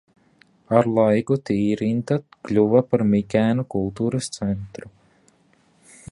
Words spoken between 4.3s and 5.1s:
centru.